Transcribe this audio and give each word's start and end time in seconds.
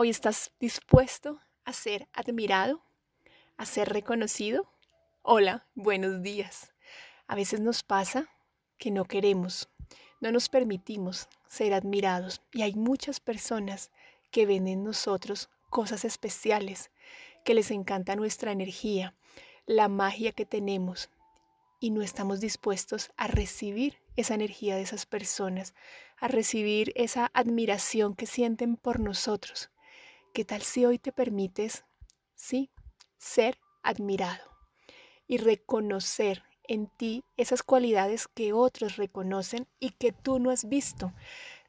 Hoy 0.00 0.10
estás 0.10 0.52
dispuesto 0.60 1.40
a 1.64 1.72
ser 1.72 2.06
admirado, 2.12 2.80
a 3.56 3.66
ser 3.66 3.88
reconocido. 3.88 4.72
Hola, 5.22 5.66
buenos 5.74 6.22
días. 6.22 6.72
A 7.26 7.34
veces 7.34 7.58
nos 7.58 7.82
pasa 7.82 8.28
que 8.78 8.92
no 8.92 9.06
queremos, 9.06 9.68
no 10.20 10.30
nos 10.30 10.48
permitimos 10.50 11.26
ser 11.48 11.74
admirados 11.74 12.42
y 12.52 12.62
hay 12.62 12.74
muchas 12.74 13.18
personas 13.18 13.90
que 14.30 14.46
ven 14.46 14.68
en 14.68 14.84
nosotros 14.84 15.50
cosas 15.68 16.04
especiales, 16.04 16.92
que 17.44 17.54
les 17.54 17.72
encanta 17.72 18.14
nuestra 18.14 18.52
energía, 18.52 19.16
la 19.66 19.88
magia 19.88 20.30
que 20.30 20.46
tenemos 20.46 21.10
y 21.80 21.90
no 21.90 22.02
estamos 22.02 22.38
dispuestos 22.38 23.10
a 23.16 23.26
recibir 23.26 23.98
esa 24.14 24.34
energía 24.34 24.76
de 24.76 24.82
esas 24.82 25.06
personas, 25.06 25.74
a 26.18 26.28
recibir 26.28 26.92
esa 26.94 27.32
admiración 27.34 28.14
que 28.14 28.26
sienten 28.26 28.76
por 28.76 29.00
nosotros. 29.00 29.72
¿Qué 30.38 30.44
tal 30.44 30.62
si 30.62 30.84
hoy 30.84 31.00
te 31.00 31.10
permites, 31.10 31.84
sí, 32.36 32.70
ser 33.16 33.58
admirado 33.82 34.44
y 35.26 35.38
reconocer 35.38 36.44
en 36.68 36.86
ti 36.86 37.24
esas 37.36 37.64
cualidades 37.64 38.28
que 38.28 38.52
otros 38.52 38.98
reconocen 38.98 39.66
y 39.80 39.90
que 39.90 40.12
tú 40.12 40.38
no 40.38 40.50
has 40.50 40.68
visto? 40.68 41.12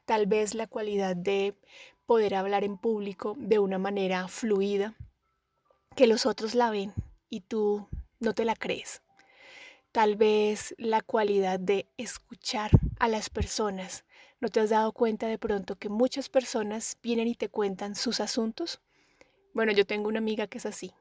Tal 0.04 0.26
vez 0.26 0.54
la 0.54 0.68
cualidad 0.68 1.16
de 1.16 1.58
poder 2.06 2.36
hablar 2.36 2.62
en 2.62 2.78
público 2.78 3.34
de 3.38 3.58
una 3.58 3.78
manera 3.78 4.28
fluida, 4.28 4.94
que 5.96 6.06
los 6.06 6.24
otros 6.24 6.54
la 6.54 6.70
ven 6.70 6.94
y 7.28 7.40
tú 7.40 7.88
no 8.20 8.36
te 8.36 8.44
la 8.44 8.54
crees. 8.54 9.02
Tal 9.90 10.14
vez 10.14 10.76
la 10.78 11.00
cualidad 11.00 11.58
de 11.58 11.88
escuchar 11.96 12.70
a 13.00 13.08
las 13.08 13.30
personas 13.30 14.04
¿No 14.40 14.48
te 14.48 14.60
has 14.60 14.70
dado 14.70 14.92
cuenta 14.92 15.26
de 15.26 15.36
pronto 15.36 15.76
que 15.76 15.90
muchas 15.90 16.30
personas 16.30 16.96
vienen 17.02 17.28
y 17.28 17.34
te 17.34 17.50
cuentan 17.50 17.94
sus 17.94 18.20
asuntos? 18.20 18.80
Bueno, 19.52 19.70
yo 19.72 19.84
tengo 19.86 20.08
una 20.08 20.18
amiga 20.18 20.46
que 20.46 20.56
es 20.56 20.64
así. 20.64 20.92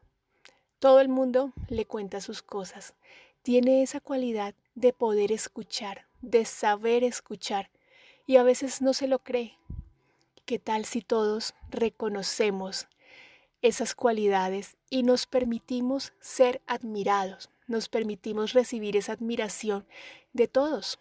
Todo 0.79 0.99
el 0.99 1.07
mundo 1.07 1.53
le 1.69 1.85
cuenta 1.85 2.19
sus 2.19 2.41
cosas. 2.41 2.95
Tiene 3.41 3.81
esa 3.81 4.01
cualidad 4.01 4.55
de 4.75 4.91
poder 4.91 5.31
escuchar, 5.31 6.05
de 6.21 6.43
saber 6.43 7.05
escuchar, 7.05 7.69
y 8.27 8.35
a 8.35 8.43
veces 8.43 8.81
no 8.81 8.93
se 8.93 9.07
lo 9.07 9.19
cree. 9.19 9.57
¿Qué 10.45 10.59
tal 10.59 10.83
si 10.83 11.01
todos 11.01 11.53
reconocemos 11.69 12.89
esas 13.61 13.95
cualidades 13.95 14.75
y 14.89 15.03
nos 15.03 15.27
permitimos 15.27 16.11
ser 16.19 16.61
admirados, 16.67 17.49
nos 17.67 17.87
permitimos 17.87 18.51
recibir 18.51 18.97
esa 18.97 19.13
admiración 19.13 19.87
de 20.33 20.49
todos? 20.49 20.99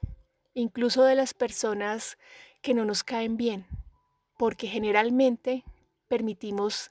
Incluso 0.59 1.05
de 1.05 1.15
las 1.15 1.35
personas 1.35 2.19
que 2.63 2.75
no 2.75 2.85
nos 2.85 3.05
caen 3.05 3.37
bien, 3.37 3.67
porque 4.37 4.67
generalmente 4.67 5.65
permitimos 6.09 6.91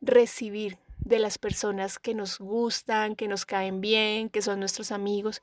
recibir 0.00 0.78
de 0.98 1.20
las 1.20 1.38
personas 1.38 2.00
que 2.00 2.14
nos 2.14 2.38
gustan, 2.38 3.14
que 3.14 3.28
nos 3.28 3.46
caen 3.46 3.80
bien, 3.80 4.28
que 4.28 4.42
son 4.42 4.58
nuestros 4.58 4.90
amigos, 4.90 5.40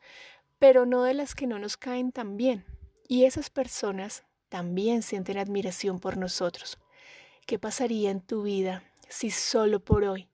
pero 0.59 0.85
no 0.85 1.03
de 1.03 1.13
las 1.13 1.35
que 1.35 1.47
no 1.47 1.57
nos 1.57 1.77
caen 1.77 2.11
tan 2.11 2.35
bien. 2.35 2.65
Y 3.07 3.23
esas 3.23 3.49
personas 3.49 4.23
también 4.49 5.01
sienten 5.01 5.37
admiración 5.37 5.99
por 5.99 6.17
nosotros. 6.17 6.77
¿Qué 7.45 7.59
pasaría 7.59 8.11
en 8.11 8.19
tu 8.19 8.43
vida 8.43 8.83
si 9.07 9.31
solo 9.31 9.79
por 9.79 10.03
hoy 10.03 10.27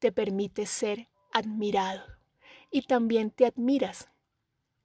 te 0.00 0.10
permites 0.10 0.70
ser 0.70 1.08
admirado 1.32 2.02
y 2.72 2.82
también 2.82 3.30
te 3.30 3.46
admiras 3.46 4.08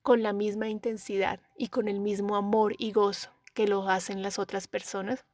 con 0.08 0.24
la 0.24 0.32
misma 0.32 0.70
intensidad 0.70 1.42
y 1.58 1.68
con 1.68 1.90
el 1.90 2.00
mismo 2.00 2.38
amor 2.38 2.76
y 2.78 2.94
gozo 2.94 3.30
que 3.54 3.68
lo 3.68 3.90
hacen 3.90 4.22
las 4.22 4.40
otras 4.40 4.66
personas? 4.66 5.26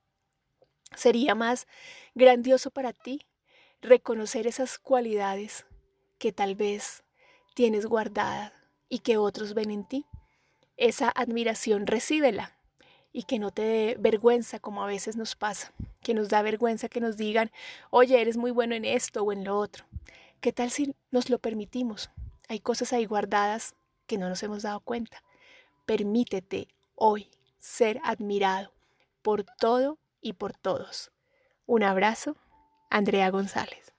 ¿Sería 0.95 1.35
más 1.35 1.67
grandioso 2.15 2.71
para 2.71 2.91
ti 2.91 3.27
reconocer 3.83 4.47
esas 4.47 4.79
cualidades 4.79 5.67
que 6.17 6.31
tal 6.31 6.55
vez 6.55 7.03
tienes 7.53 7.85
guardadas 7.85 8.51
y 8.89 8.97
que 8.97 9.17
otros 9.17 9.53
ven 9.53 9.69
en 9.69 9.87
ti? 9.87 10.07
Esa 10.75 11.13
admiración 11.15 11.85
recíbela 11.85 12.57
y 13.11 13.25
que 13.25 13.37
no 13.37 13.51
te 13.51 13.61
dé 13.61 13.95
vergüenza 13.99 14.57
como 14.57 14.81
a 14.81 14.87
veces 14.87 15.15
nos 15.15 15.35
pasa, 15.35 15.71
que 16.01 16.15
nos 16.15 16.29
da 16.29 16.41
vergüenza 16.41 16.89
que 16.89 16.99
nos 16.99 17.15
digan, 17.15 17.51
oye, 17.91 18.19
eres 18.19 18.37
muy 18.37 18.49
bueno 18.49 18.73
en 18.73 18.85
esto 18.85 19.21
o 19.21 19.31
en 19.31 19.43
lo 19.43 19.55
otro. 19.55 19.85
¿Qué 20.41 20.51
tal 20.51 20.71
si 20.71 20.95
nos 21.11 21.29
lo 21.29 21.37
permitimos? 21.37 22.09
Hay 22.49 22.59
cosas 22.59 22.91
ahí 22.91 23.05
guardadas 23.05 23.75
que 24.07 24.17
no 24.17 24.29
nos 24.29 24.43
hemos 24.43 24.63
dado 24.63 24.79
cuenta. 24.79 25.23
Permítete 25.85 26.67
hoy 26.95 27.29
ser 27.59 27.99
admirado 28.03 28.73
por 29.21 29.43
todo 29.43 29.99
y 30.21 30.33
por 30.33 30.53
todos. 30.53 31.11
Un 31.65 31.83
abrazo, 31.83 32.35
Andrea 32.89 33.29
González. 33.29 33.92